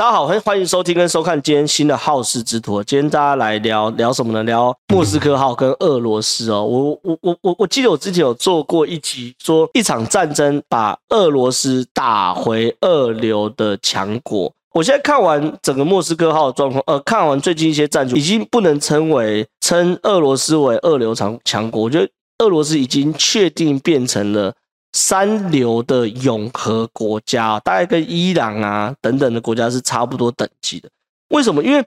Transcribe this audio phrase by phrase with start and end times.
[0.00, 2.82] 大家好，欢迎欢迎收听跟收看今天新的好事之徒。
[2.82, 4.42] 今天大家来聊聊什么呢？
[4.44, 6.64] 聊莫斯科号跟俄罗斯哦。
[6.64, 14.50] 我我我我我记得我之前有做过一集，说一场战争把俄罗斯打回二流的强国。
[14.72, 21.82] 我现在看完整个莫斯科号的状况，呃，看完最近一些战局，已经不能称为称俄罗斯为二流强强国。
[21.82, 22.08] 我觉得
[22.38, 24.54] 俄罗斯已经确定变成了。
[24.92, 30.88] 三流的永和国家，大概跟伊朗啊等等的国家是差不多等级的。
[31.28, 31.62] 为什么？
[31.62, 31.84] 因为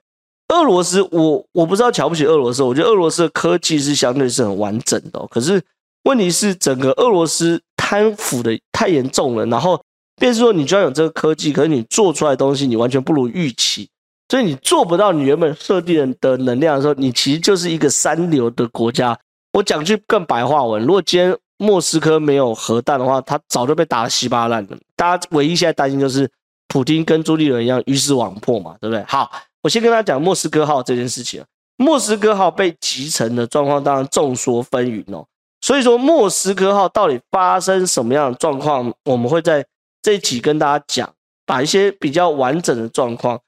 [0.49, 5.20] 俄罗斯，我我不知道瞧不起俄罗斯，我觉得俄罗斯的科技是相对是很完整的。
[5.27, 5.62] 可是
[6.03, 9.81] 问题是，整个俄罗斯贪腐的太严重了，然后
[10.15, 13.90] 便是说你居然有这个科技，可是你做出来的东西你完全不如预期，
[14.29, 19.20] 所以你做不到你原本设定的能量的时候，你其实就是一个三流的国家。
[19.51, 21.38] 我讲句更白话文，如果今天。
[21.63, 24.77] 莫斯科没有核弹的话，他早就被打得稀巴烂了。
[24.98, 26.30] 大家唯一现在担心就是
[26.67, 29.02] 普丁跟朱立伦一样鱼死网破嘛，对不对？
[29.05, 29.31] 好，
[29.62, 31.41] 我先跟大家讲莫斯科号这件事情。
[31.77, 35.26] 莫斯科号被击沉的状况当然众说纷纭哦。
[35.62, 39.65] 所以说莫斯科号到底发生什么样的状况，我们会在
[40.02, 41.09] 这一集跟大家讲，
[41.46, 43.40] 把一些比较完整的状况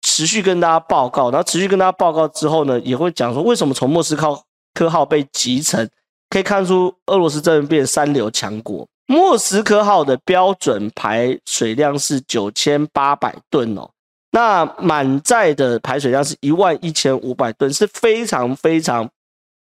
[0.00, 1.30] 持续跟大家报告。
[1.30, 5.88] 然后持续跟大家报告之后呢，也会讲说为什么从莫斯科号被击沉。
[6.30, 8.88] 可以看出，俄罗斯真的变三流强国。
[9.06, 13.90] 莫斯科号的标准排水量是九千八百吨哦，
[14.30, 19.10] 那满载的排水量是一万一千五百吨，是非常非常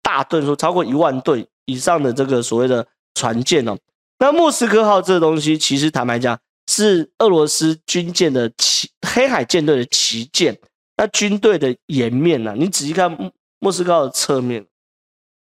[0.04, 3.76] 大吨数，超过一万吨以上的这个所谓的船舰哦。
[4.20, 6.38] 那莫斯科号这个东西，其实坦白讲，
[6.68, 10.56] 是俄罗斯军舰的旗，黑海舰队的旗舰。
[10.96, 14.64] 那军队的颜面呢、你仔细看莫斯科号的侧面。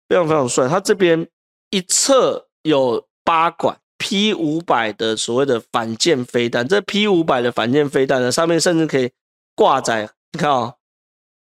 [0.08, 1.28] 非常非常帅，它这边
[1.70, 9.12] 一侧有八管 P 五百的所谓的反舰飞弹，这 P 五百的反舰飞弹呢，上面甚至可以
[9.56, 10.74] 挂载，你看啊、哦，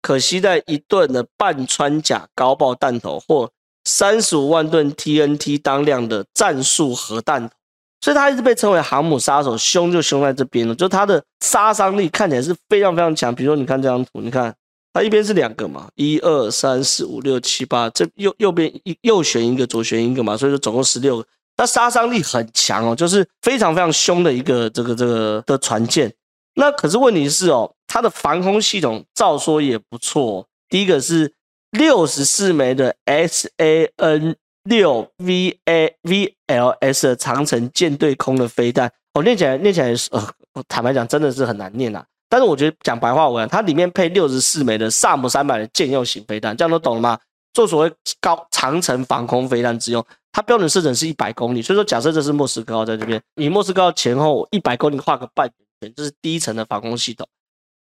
[0.01, 3.51] 可携带一吨的半穿甲高爆弹头或
[3.83, 7.55] 三十五万吨 TNT 当量的战术核弹头，
[8.01, 13.35] 所以它一直被称为航母杀手，凶就凶在这边了，就它的杀伤力看起来是非常非常强。
[13.35, 14.55] 比如说，你看这张图，你看。
[14.91, 21.25] 它一边是两个嘛，一二三四五六七八，这右右边一右旋一个，左旋一个嘛，所以说总共十六个。
[21.55, 26.11] 它杀伤力很强哦，就是非常非常凶的一个这个这个的船舰。
[26.55, 30.47] 那可是问题是哦，它的防空系统照说也不错。
[30.69, 31.33] 第一个是
[31.71, 40.25] 六十四枚的 S A N 六 V A V L S 的长城舰对空的飞弹，哦，念起来念起来是呃，
[40.67, 42.05] 坦白讲真的是很难念呐。
[42.29, 47.19] 但是我觉得讲白话文，它里面配六十四枚的萨姆三百的舰用型飞弹，这样都懂了吗？
[47.51, 47.91] 做所谓
[48.21, 55.51] 高长城防空飞弹之用，它标准射程是一百公里，所以说假设这是莫斯科在这边，以莫斯科前后一百公里画个半
[55.81, 57.27] 圆圈，这是第一层的防空系统。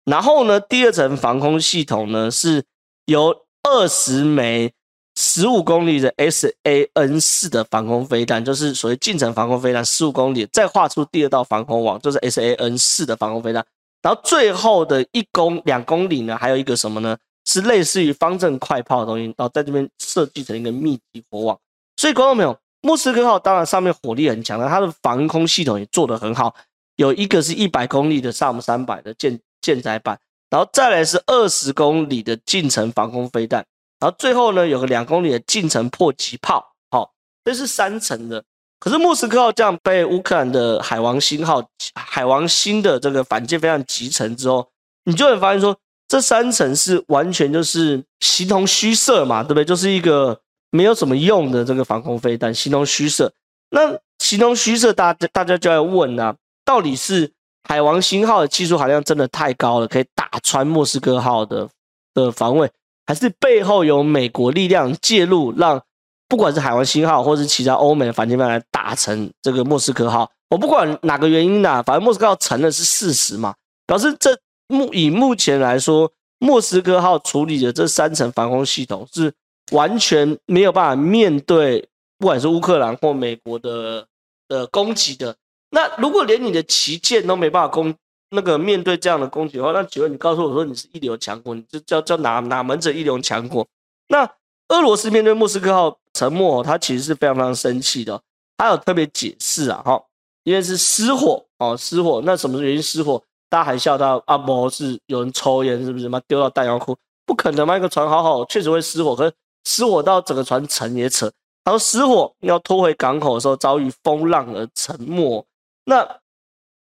[0.05, 2.63] 然后呢，第二层防空系统呢是
[3.07, 4.71] 由二十枚
[5.19, 13.65] 十五公里的 S A N 四的防空飞弹，就是所谓近程防空飞弹，十五公里，再画出第二道防空网，就是 S A N 四的防空飞弹。
[14.07, 17.17] 然后最后的一公两公里呢，还有一个什么呢？
[17.45, 21.59] 是类似于方阵快炮的东西，然后在这边设计成一个密集火网。
[21.97, 26.55] 所以观众朋友，莫斯科号当然上面火力很强了，它的防空系统也做得很好。
[26.95, 30.17] 有一个是一百公里的萨姆三百的舰舰载版，
[30.49, 33.65] 然后再来是二十公里的近程防空飞弹，
[33.99, 36.65] 然后最后呢有个两公里的近程迫击炮。
[36.89, 37.11] 好，
[37.43, 38.41] 这是三层的。
[38.79, 41.63] 可是莫斯科号这样被乌克兰的海王星号、
[41.95, 44.67] 海王星的这个反舰飞弹击沉之后，
[45.05, 45.75] 你就会发现说，
[46.07, 49.65] 这三层是完全就是形同虚设嘛，对不对？
[49.65, 50.39] 就是一个
[50.69, 53.33] 没有什么用的这个防空飞弹，形同虚设。
[53.71, 57.31] 那形同虚设，大家大家就要问啊，到底是
[57.67, 61.67] 海王星号的技术含量真的太高了，可以打穿莫斯科号的
[62.13, 62.69] 的防卫，
[63.07, 65.81] 还是背后有美国力量介入让？
[66.29, 73.55] 不管是海王星号，或是其他欧美的反舰飞弹来打沉这个莫斯科号，我不管哪个原因呐，反正莫斯科号沉了是事实嘛，
[73.85, 79.33] 表示这目以目前来说，莫斯科号处理的这三层防空系统是
[79.71, 81.87] 完全没有办法面对，
[82.17, 84.05] 不管是乌克兰或美国的
[84.47, 85.35] 的攻击的。
[85.69, 87.93] 那如果连你的旗舰都没办法攻
[88.31, 93.65] 那个面对这样的攻击的话，那请问你告诉我说你是一流强国，你就叫叫哪哪门子一流强国？
[94.09, 94.29] 那
[94.69, 98.19] 俄罗斯面对莫斯科号沉没，他其实是非常非常生气的。
[98.57, 100.03] 他有特别解释啊，哈，
[100.43, 102.21] 因为是失火哦，失火。
[102.25, 103.21] 那什么原因失火？
[103.49, 106.09] 大家还笑他阿伯是有人抽烟，是不是？
[106.09, 107.77] 妈丢到弹药库，不可能嘛！
[107.77, 109.33] 一个船好好，确实会失火，可是
[109.65, 111.31] 失火到整个船沉也扯。
[111.63, 115.45] 他说失火要拖回港口的时候遭遇风浪而沉没。
[115.85, 116.19] 那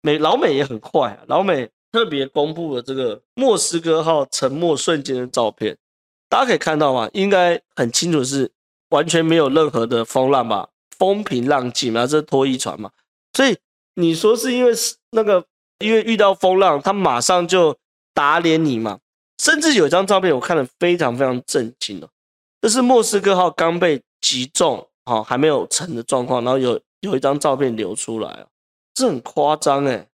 [0.02, 5.76] 美老美也很坏啊，老美特别公布了这个莫斯科号沉没瞬间的照片，
[6.28, 7.08] 大家可以看到吗？
[7.12, 8.50] 应该很清楚是
[8.90, 10.68] 完全没有任何的风浪吧，
[10.98, 12.90] 风平浪静嘛，这是拖曳船嘛，
[13.32, 13.56] 所以
[13.94, 14.72] 你说是因为
[15.10, 15.44] 那个
[15.78, 17.76] 因为遇到风浪，它马上就
[18.14, 18.98] 打脸你嘛？
[19.42, 22.08] 甚至有一张照片我看了非常非常震惊哦，
[22.62, 28.46] 这是莫斯科号刚被击中，好还没有沉的状况，然后有有一张照片流出来哦，
[28.94, 30.08] 这很夸张诶。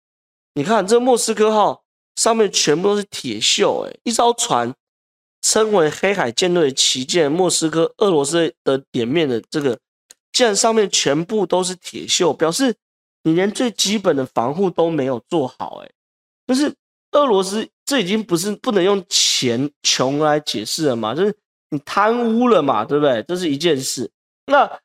[0.56, 1.84] 你看这莫斯科号
[2.16, 4.74] 上面全部都是铁锈，诶，一艘船
[5.42, 9.78] 称为黑海舰队旗舰莫斯科，俄罗斯的脸面的这个，
[10.32, 12.76] 竟然上面全部都是铁锈，表示
[13.24, 15.92] 你连最基本的防护都没有做好，诶，
[16.48, 16.74] 就是
[17.12, 21.36] 俄罗斯这已经不是不能用钱穷来解释了嘛，就是
[21.70, 23.24] 你贪污了嘛，对不对？
[23.24, 24.10] 这是一件事。
[24.46, 24.80] 那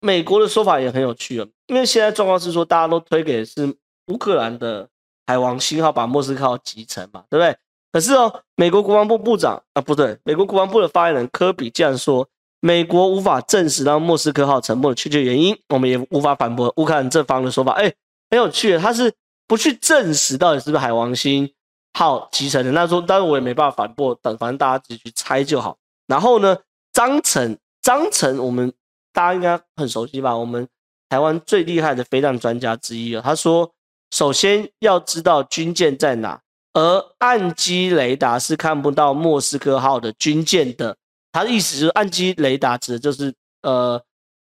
[0.00, 4.88] 美国的说法也很有趣啊，因为现在状况是说大家都推给是乌克兰的。
[5.26, 7.54] 海王星号把莫斯科号击沉嘛，对不对？
[7.92, 12.28] 可是哦，美国国防部部长啊，不对，美国国防部的发言人科比竟然说，
[12.60, 17.72] 美国无法证实让莫斯科号沉没的确切原因，我们也无法反驳乌克兰这方的说法。
[17.72, 17.92] 哎，
[18.30, 19.12] 很有趣，他是
[19.46, 21.50] 不去证实到底是不是海王星
[21.94, 22.72] 号击沉的。
[22.72, 25.76] 那说，当然我也没办法反驳，等反正大家自己去猜就好。
[26.06, 26.56] 然后呢，
[26.92, 28.72] 张程，张程，我们
[29.12, 30.36] 大家应该很熟悉吧？
[30.36, 30.68] 我们
[31.08, 33.72] 台湾最厉害的飞弹专家之一啊，他说。
[34.10, 36.40] 首先要知道军舰在哪，
[36.78, 40.96] 而岸基雷达是看不到莫斯科号的军舰的。
[41.32, 44.00] 他的意思是，岸基雷达指的就是，呃，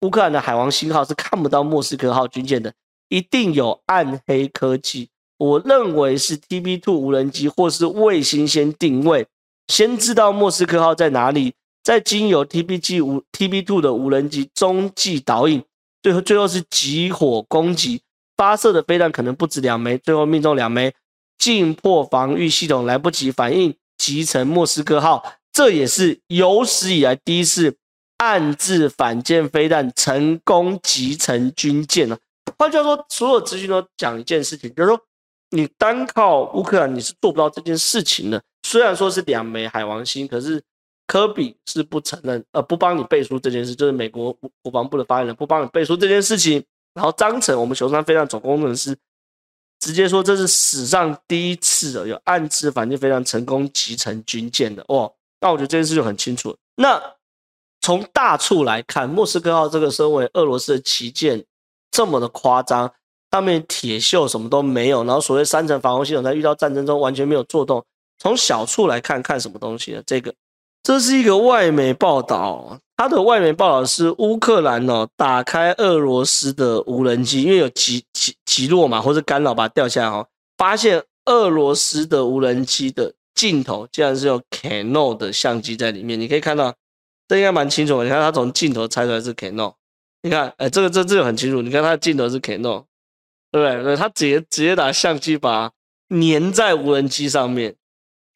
[0.02, 2.74] 乌克兰的海王星号是看不到莫斯科号军舰的，
[3.08, 5.08] 一定有暗黑科技。
[5.38, 9.26] 我认为是 TB2 无人机或是卫星先定位，
[9.70, 15.64] 先知道莫斯科号在哪里，再经由 TBG 无 TB2 的无人机中继导引，
[16.04, 18.02] 最后最后是集火攻击。
[18.36, 20.94] 发射的飞弹可能不止两枚，最后命中两枚，
[21.38, 25.24] 进破防御系统来不及反应，击沉莫斯科号。
[25.54, 27.76] 这也是有史以来第一次
[28.18, 32.18] 暗自反舰飞弹成功击沉军舰了。
[32.58, 35.00] 换句话说，所有资讯都讲一件事情，就是说
[35.50, 38.42] 你单靠乌克兰你是做不到这件事情的。
[38.68, 40.62] 虽然说是两枚海王星，可是
[41.08, 44.32] 科比是不承认，呃，不帮你背书这件事，就是美国
[44.62, 46.64] 国防部的发言人不帮你背书这件事情。
[46.94, 48.98] 然后张程，我们雄三飞弹总工程师
[49.80, 55.14] 直接说，这是史上第一次的有暗刺反舰非常成功集成军舰的哦。
[55.40, 56.56] 那我觉得这件事就很清楚。
[56.76, 57.02] 那
[57.82, 61.46] 从大处来看，莫斯科号这个身为俄罗斯的旗舰，
[61.92, 62.92] 这么的夸张，
[63.32, 67.86] 上面铁锈什么都没有，然后所谓三层防空系统在遇到战争中完全没有作动。
[68.20, 70.02] 从小处来看，看什么东西呢？
[70.08, 70.34] 这个，
[70.88, 72.80] 这是一个外媒报道。
[72.96, 80.26] 他的外媒报道是乌克兰哦，打开俄罗斯的无人机，因为有击击击落嘛，或者干扰把它掉下来哦，
[80.56, 86.18] 发现俄罗斯的无人机的镜头竟然是有 Canon 的相机在里面。
[86.18, 86.74] 你可以看到，
[87.28, 88.06] 这应该蛮清楚的。
[88.06, 89.74] 你看他从镜头猜出来是 Canon，
[90.24, 91.62] 你看，哎，这个这这个很清楚。
[91.62, 92.86] 你看他的镜头是 Canon，
[93.52, 93.84] 对不对？
[93.84, 95.70] 对，他直接直接拿相机把
[96.10, 97.76] 粘在无人机上面。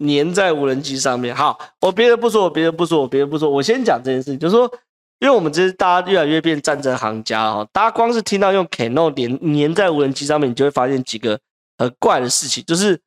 [0.06, 1.36] 粘在无人机上面。
[1.36, 4.72] 好，我别的不说，我别的不说，我别的不说，我先讲这件事情，就是说，
[5.20, 11.40] 因为我们这是大家越来越变战争行家哦，大家光是听到用 Cano 粘粘在无人机上面，你就会发现几个
[11.78, 13.00] 很怪的事情，就是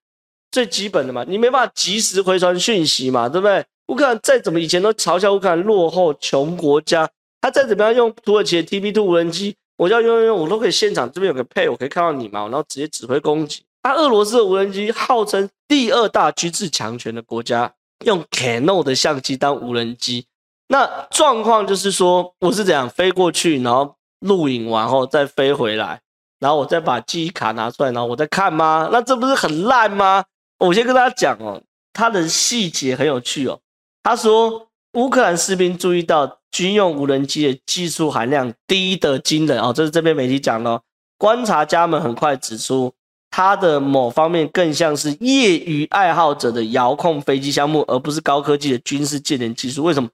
[0.50, 3.65] 最基本的嘛，你没办法及时回传讯息嘛，对不对？
[3.89, 7.06] 乌克兰再怎么以前都嘲笑乌克兰落后穷国家，
[7.41, 13.63] 他再怎么样用土耳其的 TB2 无人机，我要用用用，我都可以现场这边有个配，我可以看到你嘛，然后直接指挥攻击。
[13.84, 17.74] 他俄罗斯的无人机号称第二大军事强权的国家，
[18.06, 20.26] 用 Canon 的相机当无人机，
[20.69, 26.00] 那状况就是说，我是怎样飞过去，然后录影完后再飞回来，
[26.41, 28.88] 然后我再把记忆卡拿出来，然后我再看吗？
[28.91, 30.24] 那这不是很烂吗？
[30.60, 31.60] 我先跟大家讲哦，
[31.93, 33.60] 他的细节很有趣哦。
[34.03, 40.82] 他说，乌克兰士兵注意到军用无人机的技术含量低得惊人哦，这是这边媒体讲的哦。
[41.19, 42.94] 观察家们很快指出。
[43.36, 49.82] 它的某方面更像是业余爱好者的遥控飞机项目，而不是高科技的军事舰联技术。
[49.82, 50.08] 为什么？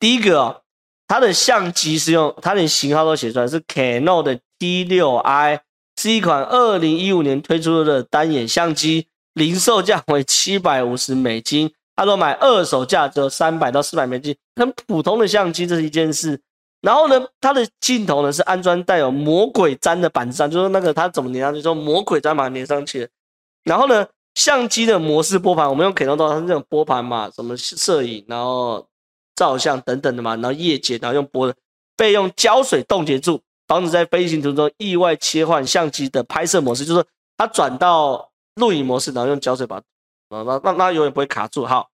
[0.00, 0.62] 第一个、哦，
[1.06, 5.60] 它的相机是用它连型号都写出来，是 Canon 的 T6i，
[6.00, 11.70] 是一款二零一五年推出的单眼相机，零售价为七百五十美金。
[11.94, 16.40] 他说买二手价只有三百到四百美金，很普通的相机，这是一件事。
[16.82, 23.08] 然后呢，它的镜头呢是安装带有魔鬼毡的板子上，就是那个它怎么粘上去，说魔鬼毡把它粘上去。
[23.62, 28.84] 然后呢，相机的模式拨盘，我们用 Canon 它是这种拨盘嘛，什么摄影，然后
[29.36, 31.54] 照相等等的嘛，然后夜景，然后用拨的，
[31.96, 37.04] 被用胶水冻结住，防止在飞行途中意外切换相机的拍摄模式，就是
[37.36, 39.80] 它转到录影模式，然后用胶水把，
[40.28, 41.64] 那那那永远不会卡住。
[41.64, 41.90] 好，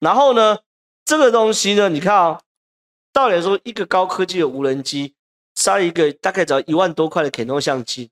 [0.00, 0.58] 然后呢，
[1.04, 2.40] 这个东西呢，你看啊、
[3.14, 5.14] 道理来说，一个高科技的无人机，
[5.54, 8.10] 杀一个大概只要一万多块的 Canon 相机，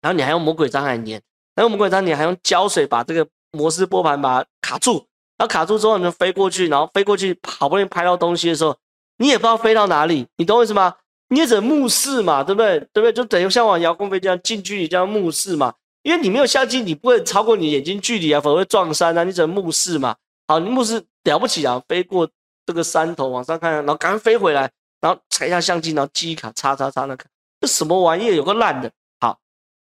[0.00, 1.20] 然后你还用魔鬼毡来粘，
[1.56, 5.04] 然后魔鬼毡你还用胶水把这个摩斯拨盘把它卡住，
[5.36, 8.76] 然后卡住之后你就飞过去，然后飞过去好不容易拍到东西的时候，
[9.18, 10.94] 你也不知道飞到哪里，你懂我意思吗？
[11.28, 12.78] 你也只能目视嘛，对不对？
[12.78, 13.12] 对不对？
[13.12, 15.74] 就等于像往遥控飞机这样近距离这样目视嘛。
[16.04, 19.24] 因为你没有相机，你不会超过你眼睛距离啊，否则会撞山啊。
[19.24, 20.14] 你只能目视嘛。
[20.46, 22.30] 好，你目视了不起啊，飞过
[22.66, 24.70] 这个山头往上看，然后赶快飞回来，
[25.00, 27.26] 然后踩一下相机，然后记忆卡插插插那看，
[27.60, 28.26] 这什么玩意？
[28.34, 28.90] 有个烂的。
[29.20, 29.38] 好，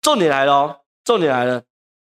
[0.01, 1.63] 重点来了哦，重点来了。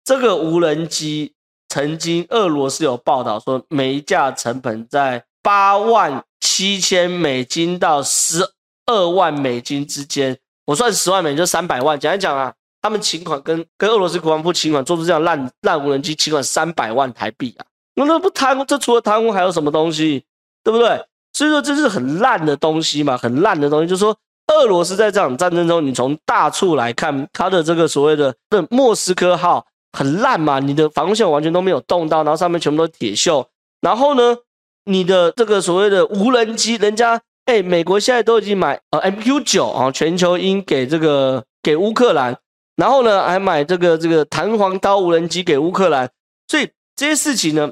[0.04, 1.34] 这个无人机
[1.70, 8.54] 曾经俄罗斯有报道说，每一架成本在八万七千美金到十
[8.88, 10.38] 二万美金之间。
[10.66, 12.00] 我算十万美金就三百万。
[12.00, 12.54] 讲一讲啊。
[12.80, 17.66] 他们请款跟跟俄罗斯国防部请款，做出这样烂烂无人机，请款三百万台币啊！
[17.96, 18.64] 那那不贪污？
[18.64, 20.24] 这除了贪污还有什么东西？
[20.68, 21.02] 对不对？
[21.32, 23.88] 所以说这是很烂的东西嘛，很烂的东西。
[23.88, 24.14] 就是说，
[24.48, 33.46] 俄罗斯在这场战争中，你从大处来看，它的这个所谓的的莫斯科号很烂嘛，你的防空系统完全都没有动到，然后上面全部都是铁锈。
[33.80, 34.36] 然后呢，
[34.84, 42.38] 你的这个所谓的无人机，人家哎，美国现在都已经买呃 MQ 九啊，全球鹰给这个给乌克兰。
[42.76, 46.10] 然后呢，还买这个这个弹簧刀无人机给乌克兰，
[46.50, 47.72] 所以这些事情呢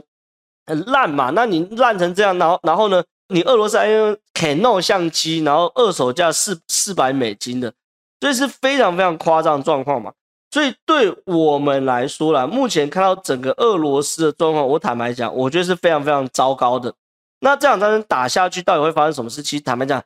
[0.66, 1.32] 很烂嘛。
[1.32, 7.74] 那你烂成这样，然后然后呢，你俄罗斯还用 Canon 相机，然后二手价四四百美金的，
[8.20, 10.12] 所以是非常非常夸张状况嘛。
[10.52, 16.94] 所以对我们来说啦，目前看到整个俄罗斯的状况，我坦白讲，我觉得是非常非常糟糕的。
[17.40, 19.44] 那这场战争打下去，到底会发生什么事？
[19.44, 20.02] 其实坦白讲，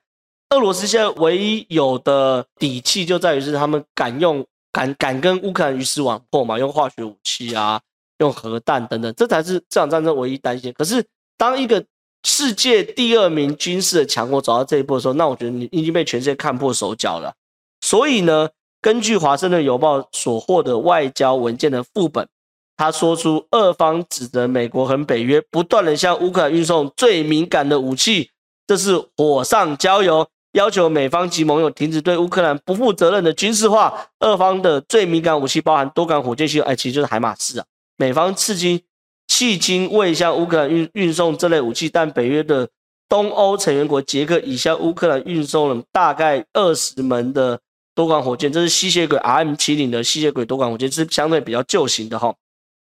[0.49, 4.45] 俄罗斯现在唯一有的底气就在于是他们敢用。
[4.71, 6.59] 敢敢跟乌克兰鱼死网破嘛？
[6.59, 7.81] 用化学武器啊，
[8.19, 10.71] 用核弹等等，这才是这场战争唯一担心。
[10.77, 11.03] 可是，
[11.37, 11.83] 当一个
[12.23, 17.33] 世界第二名军事的强国走到这一步的时候，那我觉得你已经被全世界看破手脚了。
[17.81, 18.49] 所以呢，
[18.81, 22.27] 根据《华盛顿邮报》所获得外交文件的副本，
[22.75, 28.31] 他说出俄方指责美国和北约不断地向乌克兰运送最敏感的武器，
[28.67, 30.27] 这是火上浇油。
[30.53, 34.07] 要求美方及盟友停止对乌克兰不负责任的军事化。
[34.21, 37.65] 俄方的最敏感武器包含多管火箭系统，哎，其实就是海马斯啊。
[37.99, 38.81] 美方至今
[39.27, 42.69] 迄今未向乌克兰运运送这类武器，但北约的
[43.09, 47.59] 东欧成员国捷克已向乌克兰运送了大概二十门的
[47.93, 52.33] 多管火箭，这是吸血鬼 RM 七零的吸血鬼多管火箭，是相对比较旧型的哈。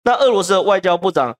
[0.03, 1.35] 那俄罗斯的外交部长。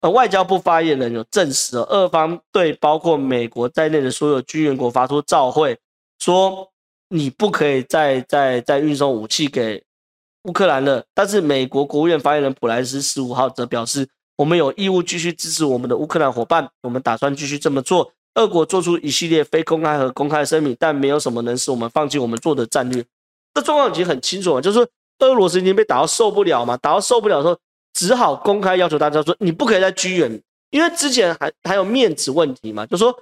[0.00, 5.78] 呃，外交部发言人有证实了，俄方对包括美国在内的所有军援国发出照会，
[6.18, 6.72] 说
[7.08, 9.80] 你不可以再再再运送武器给
[10.44, 11.04] 乌克兰了。
[11.14, 18.12] 但是美国国务院发言人普莱斯十五号则表示，我们有义务继续支持我们的乌克兰伙伴，我们打算继续这么做。
[18.34, 23.04] 俄国做出一系列非公开和公开声明，但没有什么能使我们放弃我们做的战略。
[23.54, 27.58] 这状况已经很清楚了，就是说俄罗斯已经被打到受不了嘛，打到受不了的时候。
[27.94, 33.14] 只好公开要求大家说，你不可以再支援，因为之前还还有面子问题嘛，就说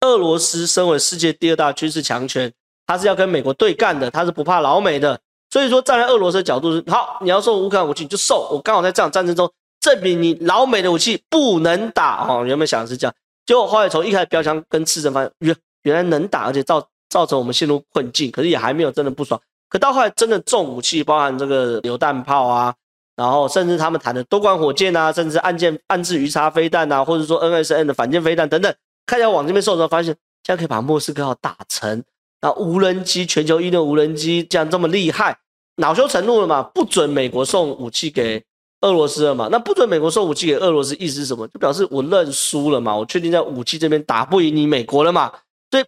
[0.00, 2.50] 俄罗斯身为世界第二大军事强权，
[2.86, 5.20] 他是要跟美国对干的，他是不怕老美的，
[5.56, 13.14] 所以说站在俄罗斯的角度是，好，你要送乌克兰武器你就送，我刚好在这场战争中证明你老美的武器不能打哦，原本想的是这样，
[13.46, 22.74] 结果后来从一开始标枪跟刺针发现，原原来能打，而且造造成我们陷入困境，可是也还没有真的不爽，可到后来真的重武器，包含这个榴弹炮啊。
[23.16, 28.70] 然后甚至他们谈的多管火箭啊，甚至暗箭暗制鱼叉飞弹啊，或者说 N S N 的反舰飞弹等等，
[29.06, 32.04] 看起来往这边送的时候，发现现在可以把莫斯科号打沉。
[32.42, 35.38] 那无人机全球一的无人机这样这么厉害，
[35.76, 36.62] 恼羞成怒了嘛？
[36.62, 38.44] 不准美国送武器给
[38.80, 39.48] 俄罗斯了嘛？
[39.50, 41.46] 那不准美国送武器给俄罗斯，意思是什么？
[41.48, 42.96] 就表示我认输了嘛？
[42.96, 45.32] 我确定在武器这边打不赢你美国了嘛？
[45.70, 45.84] 所以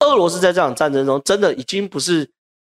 [0.00, 2.30] 俄罗斯在这场战争中，真的已经不是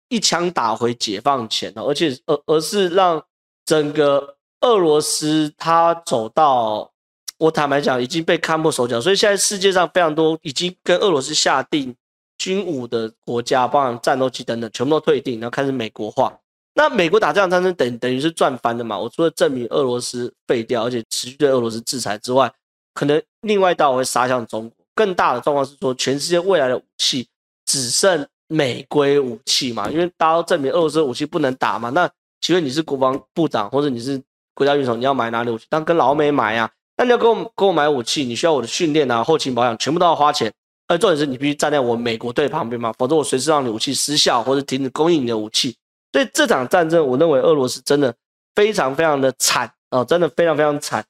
[0.09, 3.23] 一枪打回解放前了，而且而而是让。
[3.65, 6.91] 整个俄罗斯，它走到
[7.39, 11.95] 我坦白讲已经被看破手脚，所以现在世界上非常多已经跟俄罗斯下定
[12.37, 16.37] 军武的国家，包含战斗机等等，全部都退订，然后开始美国化。
[16.75, 18.99] 那美国打这场战争等等于是赚翻的嘛？
[18.99, 22.51] 我除了证明俄罗斯废掉，而且持续对俄罗斯制裁之外，
[22.95, 24.73] 可能另外一道会杀向中国。
[24.95, 27.27] 更大的状况是说，全世界未来的武器
[27.67, 29.89] 只剩美规武器嘛？
[29.91, 31.91] 因为大家都证明俄罗斯武器不能打嘛？
[31.91, 32.09] 那
[32.41, 34.21] 请问你是国防部长，或者你是
[34.55, 35.67] 国家元首，你要买哪里武器？
[35.69, 36.71] 当然跟老美买啊。
[36.97, 40.53] 那你要跟我跟我买武器，你需要我的训练啊、后勤保养，全部都要花钱。
[40.89, 45.75] 而重点是你必须站在我美国队旁边嘛，否则我随时让你武器失效或者停止供应你的武器。
[46.13, 48.15] 所以这场战争，我认为俄罗斯真的
[48.55, 51.05] 非常非常的惨哦，真的非常非常惨。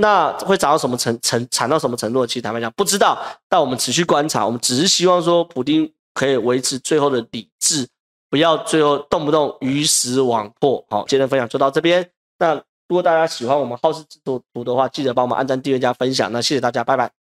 [0.00, 2.26] 那会涨到什么程程惨到什么程度？
[2.26, 7.88] 其实坦白讲不知道，但我们持续观察，我们只是希望说普丁可以维持最后的理智，
[8.30, 10.84] 不要最后动不动鱼死网破。
[10.88, 12.08] 好，今天分享就到这边。
[12.38, 12.54] 那
[12.88, 16.30] 如果大家喜欢我们好事之徒的话，记得帮我们按赞、订阅、加分享。
[16.32, 17.18] 那谢谢大家，拜拜。